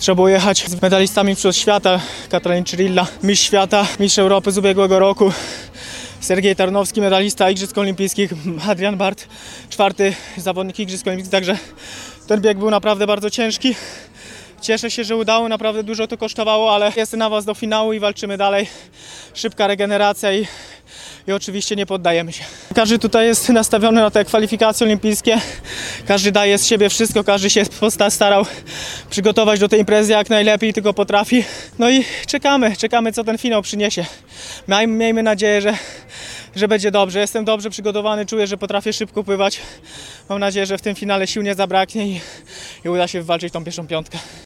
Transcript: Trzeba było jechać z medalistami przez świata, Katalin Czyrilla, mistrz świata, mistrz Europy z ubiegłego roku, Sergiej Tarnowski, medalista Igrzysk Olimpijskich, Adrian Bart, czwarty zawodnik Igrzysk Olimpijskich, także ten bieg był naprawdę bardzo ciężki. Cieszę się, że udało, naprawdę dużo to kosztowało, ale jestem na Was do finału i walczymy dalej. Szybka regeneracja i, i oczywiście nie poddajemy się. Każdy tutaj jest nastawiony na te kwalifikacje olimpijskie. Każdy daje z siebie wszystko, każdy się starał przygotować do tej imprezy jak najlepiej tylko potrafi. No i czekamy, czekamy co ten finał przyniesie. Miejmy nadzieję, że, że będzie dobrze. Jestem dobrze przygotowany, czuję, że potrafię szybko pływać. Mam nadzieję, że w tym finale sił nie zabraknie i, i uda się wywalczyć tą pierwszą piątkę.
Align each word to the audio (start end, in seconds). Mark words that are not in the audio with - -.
Trzeba 0.00 0.16
było 0.16 0.28
jechać 0.28 0.68
z 0.68 0.82
medalistami 0.82 1.36
przez 1.36 1.56
świata, 1.56 2.00
Katalin 2.28 2.64
Czyrilla, 2.64 3.06
mistrz 3.22 3.46
świata, 3.46 3.86
mistrz 4.00 4.18
Europy 4.18 4.52
z 4.52 4.58
ubiegłego 4.58 4.98
roku, 4.98 5.32
Sergiej 6.20 6.56
Tarnowski, 6.56 7.00
medalista 7.00 7.50
Igrzysk 7.50 7.78
Olimpijskich, 7.78 8.30
Adrian 8.68 8.96
Bart, 8.96 9.28
czwarty 9.70 10.14
zawodnik 10.36 10.78
Igrzysk 10.78 11.06
Olimpijskich, 11.06 11.32
także 11.32 11.58
ten 12.26 12.40
bieg 12.40 12.58
był 12.58 12.70
naprawdę 12.70 13.06
bardzo 13.06 13.30
ciężki. 13.30 13.74
Cieszę 14.60 14.90
się, 14.90 15.04
że 15.04 15.16
udało, 15.16 15.48
naprawdę 15.48 15.82
dużo 15.82 16.06
to 16.06 16.16
kosztowało, 16.16 16.74
ale 16.74 16.92
jestem 16.96 17.18
na 17.18 17.28
Was 17.28 17.44
do 17.44 17.54
finału 17.54 17.92
i 17.92 18.00
walczymy 18.00 18.36
dalej. 18.36 18.68
Szybka 19.34 19.66
regeneracja 19.66 20.32
i, 20.32 20.46
i 21.28 21.32
oczywiście 21.32 21.76
nie 21.76 21.86
poddajemy 21.86 22.32
się. 22.32 22.44
Każdy 22.74 22.98
tutaj 22.98 23.26
jest 23.26 23.48
nastawiony 23.48 24.00
na 24.00 24.10
te 24.10 24.24
kwalifikacje 24.24 24.86
olimpijskie. 24.86 25.38
Każdy 26.06 26.32
daje 26.32 26.58
z 26.58 26.66
siebie 26.66 26.88
wszystko, 26.88 27.24
każdy 27.24 27.50
się 27.50 27.62
starał 28.08 28.46
przygotować 29.10 29.60
do 29.60 29.68
tej 29.68 29.80
imprezy 29.80 30.12
jak 30.12 30.30
najlepiej 30.30 30.72
tylko 30.72 30.94
potrafi. 30.94 31.44
No 31.78 31.90
i 31.90 32.04
czekamy, 32.26 32.76
czekamy 32.76 33.12
co 33.12 33.24
ten 33.24 33.38
finał 33.38 33.62
przyniesie. 33.62 34.04
Miejmy 34.86 35.22
nadzieję, 35.22 35.60
że, 35.60 35.74
że 36.56 36.68
będzie 36.68 36.90
dobrze. 36.90 37.20
Jestem 37.20 37.44
dobrze 37.44 37.70
przygotowany, 37.70 38.26
czuję, 38.26 38.46
że 38.46 38.56
potrafię 38.56 38.92
szybko 38.92 39.24
pływać. 39.24 39.60
Mam 40.28 40.38
nadzieję, 40.38 40.66
że 40.66 40.78
w 40.78 40.82
tym 40.82 40.94
finale 40.94 41.26
sił 41.26 41.42
nie 41.42 41.54
zabraknie 41.54 42.06
i, 42.06 42.20
i 42.84 42.88
uda 42.88 43.08
się 43.08 43.20
wywalczyć 43.20 43.52
tą 43.52 43.64
pierwszą 43.64 43.86
piątkę. 43.86 44.18